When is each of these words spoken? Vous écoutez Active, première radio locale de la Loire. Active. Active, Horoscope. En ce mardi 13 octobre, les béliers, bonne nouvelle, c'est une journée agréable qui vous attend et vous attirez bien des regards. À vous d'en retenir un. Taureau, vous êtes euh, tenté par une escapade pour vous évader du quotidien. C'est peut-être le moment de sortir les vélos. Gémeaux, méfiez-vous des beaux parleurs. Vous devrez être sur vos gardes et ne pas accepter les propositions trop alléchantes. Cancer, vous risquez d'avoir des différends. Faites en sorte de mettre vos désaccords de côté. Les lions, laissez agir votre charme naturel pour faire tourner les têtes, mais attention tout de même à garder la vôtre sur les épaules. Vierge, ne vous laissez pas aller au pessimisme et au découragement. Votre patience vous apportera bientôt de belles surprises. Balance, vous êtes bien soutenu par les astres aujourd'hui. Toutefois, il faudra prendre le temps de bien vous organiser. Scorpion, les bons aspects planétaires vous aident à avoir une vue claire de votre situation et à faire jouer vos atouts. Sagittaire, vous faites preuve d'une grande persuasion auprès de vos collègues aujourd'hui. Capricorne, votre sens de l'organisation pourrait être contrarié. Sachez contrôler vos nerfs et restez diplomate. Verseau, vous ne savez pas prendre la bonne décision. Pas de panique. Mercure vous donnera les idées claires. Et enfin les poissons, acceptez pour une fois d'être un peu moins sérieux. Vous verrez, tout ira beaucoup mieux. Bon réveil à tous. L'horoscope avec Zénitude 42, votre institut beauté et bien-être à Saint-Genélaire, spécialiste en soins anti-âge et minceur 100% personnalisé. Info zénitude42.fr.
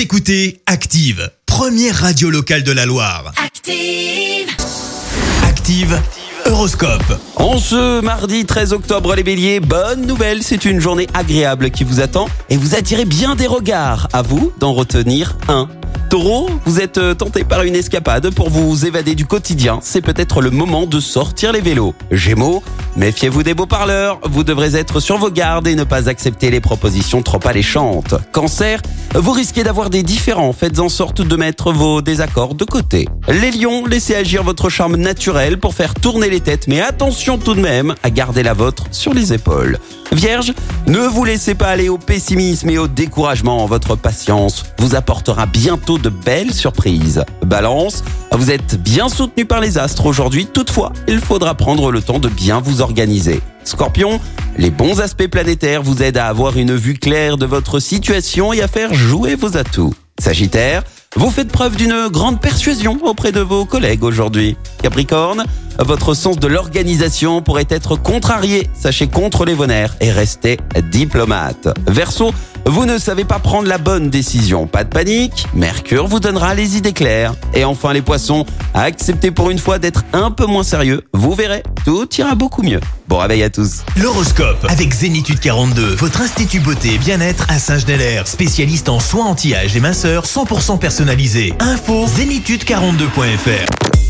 Vous 0.00 0.04
écoutez 0.04 0.62
Active, 0.64 1.30
première 1.44 1.94
radio 1.94 2.30
locale 2.30 2.62
de 2.62 2.72
la 2.72 2.86
Loire. 2.86 3.34
Active. 3.36 4.48
Active, 5.46 6.00
Horoscope. 6.46 7.20
En 7.36 7.58
ce 7.58 8.00
mardi 8.00 8.46
13 8.46 8.72
octobre, 8.72 9.14
les 9.14 9.22
béliers, 9.22 9.60
bonne 9.60 10.06
nouvelle, 10.06 10.42
c'est 10.42 10.64
une 10.64 10.80
journée 10.80 11.06
agréable 11.12 11.70
qui 11.70 11.84
vous 11.84 12.00
attend 12.00 12.30
et 12.48 12.56
vous 12.56 12.74
attirez 12.74 13.04
bien 13.04 13.34
des 13.34 13.46
regards. 13.46 14.08
À 14.14 14.22
vous 14.22 14.54
d'en 14.58 14.72
retenir 14.72 15.36
un. 15.48 15.68
Taureau, 16.10 16.50
vous 16.64 16.80
êtes 16.80 16.98
euh, 16.98 17.14
tenté 17.14 17.44
par 17.44 17.62
une 17.62 17.76
escapade 17.76 18.34
pour 18.34 18.50
vous 18.50 18.84
évader 18.84 19.14
du 19.14 19.26
quotidien. 19.26 19.78
C'est 19.80 20.00
peut-être 20.00 20.40
le 20.40 20.50
moment 20.50 20.86
de 20.86 20.98
sortir 20.98 21.52
les 21.52 21.60
vélos. 21.60 21.94
Gémeaux, 22.10 22.64
méfiez-vous 22.96 23.44
des 23.44 23.54
beaux 23.54 23.66
parleurs. 23.66 24.18
Vous 24.24 24.42
devrez 24.42 24.74
être 24.74 24.98
sur 24.98 25.18
vos 25.18 25.30
gardes 25.30 25.68
et 25.68 25.76
ne 25.76 25.84
pas 25.84 26.08
accepter 26.08 26.50
les 26.50 26.60
propositions 26.60 27.22
trop 27.22 27.38
alléchantes. 27.44 28.16
Cancer, 28.32 28.82
vous 29.14 29.30
risquez 29.30 29.62
d'avoir 29.62 29.88
des 29.88 30.02
différends. 30.02 30.52
Faites 30.52 30.80
en 30.80 30.88
sorte 30.88 31.22
de 31.22 31.36
mettre 31.36 31.70
vos 31.72 32.02
désaccords 32.02 32.56
de 32.56 32.64
côté. 32.64 33.06
Les 33.28 33.52
lions, 33.52 33.86
laissez 33.86 34.16
agir 34.16 34.42
votre 34.42 34.68
charme 34.68 34.96
naturel 34.96 35.60
pour 35.60 35.74
faire 35.74 35.94
tourner 35.94 36.28
les 36.28 36.40
têtes, 36.40 36.66
mais 36.66 36.80
attention 36.80 37.38
tout 37.38 37.54
de 37.54 37.60
même 37.60 37.94
à 38.02 38.10
garder 38.10 38.42
la 38.42 38.54
vôtre 38.54 38.86
sur 38.90 39.14
les 39.14 39.32
épaules. 39.32 39.78
Vierge, 40.12 40.52
ne 40.86 40.98
vous 40.98 41.24
laissez 41.24 41.54
pas 41.54 41.68
aller 41.68 41.88
au 41.88 41.96
pessimisme 41.96 42.68
et 42.70 42.78
au 42.78 42.88
découragement. 42.88 43.64
Votre 43.66 43.94
patience 43.94 44.64
vous 44.78 44.96
apportera 44.96 45.46
bientôt 45.46 45.98
de 45.98 46.08
belles 46.08 46.52
surprises. 46.52 47.24
Balance, 47.46 48.02
vous 48.32 48.50
êtes 48.50 48.74
bien 48.82 49.08
soutenu 49.08 49.44
par 49.44 49.60
les 49.60 49.78
astres 49.78 50.06
aujourd'hui. 50.06 50.46
Toutefois, 50.46 50.92
il 51.06 51.20
faudra 51.20 51.54
prendre 51.54 51.92
le 51.92 52.02
temps 52.02 52.18
de 52.18 52.28
bien 52.28 52.60
vous 52.60 52.80
organiser. 52.80 53.40
Scorpion, 53.64 54.20
les 54.58 54.70
bons 54.70 55.00
aspects 55.00 55.28
planétaires 55.28 55.82
vous 55.82 56.02
aident 56.02 56.18
à 56.18 56.26
avoir 56.26 56.56
une 56.56 56.74
vue 56.74 56.94
claire 56.94 57.36
de 57.36 57.46
votre 57.46 57.78
situation 57.78 58.52
et 58.52 58.62
à 58.62 58.68
faire 58.68 58.92
jouer 58.92 59.36
vos 59.36 59.56
atouts. 59.56 59.94
Sagittaire, 60.18 60.82
vous 61.16 61.30
faites 61.30 61.50
preuve 61.50 61.76
d'une 61.76 62.08
grande 62.08 62.40
persuasion 62.40 62.98
auprès 63.04 63.32
de 63.32 63.40
vos 63.40 63.64
collègues 63.64 64.04
aujourd'hui. 64.04 64.56
Capricorne, 64.82 65.44
votre 65.78 66.14
sens 66.14 66.38
de 66.38 66.46
l'organisation 66.46 67.42
pourrait 67.42 67.66
être 67.68 67.96
contrarié. 67.96 68.68
Sachez 68.74 69.08
contrôler 69.08 69.54
vos 69.54 69.66
nerfs 69.66 69.96
et 70.00 70.10
restez 70.10 70.58
diplomate. 70.90 71.68
Verseau, 71.86 72.32
vous 72.66 72.84
ne 72.84 72.98
savez 72.98 73.24
pas 73.24 73.38
prendre 73.38 73.68
la 73.68 73.78
bonne 73.78 74.10
décision. 74.10 74.66
Pas 74.66 74.84
de 74.84 74.90
panique. 74.90 75.46
Mercure 75.54 76.06
vous 76.06 76.20
donnera 76.20 76.54
les 76.54 76.76
idées 76.76 76.92
claires. 76.92 77.34
Et 77.54 77.64
enfin 77.64 77.92
les 77.92 78.02
poissons, 78.02 78.44
acceptez 78.74 79.30
pour 79.30 79.50
une 79.50 79.58
fois 79.58 79.78
d'être 79.78 80.04
un 80.12 80.30
peu 80.30 80.46
moins 80.46 80.62
sérieux. 80.62 81.02
Vous 81.12 81.34
verrez, 81.34 81.62
tout 81.84 82.08
ira 82.18 82.34
beaucoup 82.34 82.62
mieux. 82.62 82.80
Bon 83.08 83.18
réveil 83.18 83.42
à 83.42 83.50
tous. 83.50 83.82
L'horoscope 83.96 84.64
avec 84.68 84.92
Zénitude 84.92 85.40
42, 85.40 85.96
votre 85.96 86.20
institut 86.20 86.60
beauté 86.60 86.94
et 86.94 86.98
bien-être 86.98 87.46
à 87.48 87.58
Saint-Genélaire, 87.58 88.28
spécialiste 88.28 88.88
en 88.88 89.00
soins 89.00 89.26
anti-âge 89.26 89.76
et 89.76 89.80
minceur 89.80 90.24
100% 90.24 90.78
personnalisé. 90.78 91.54
Info 91.60 92.06
zénitude42.fr. 92.06 94.09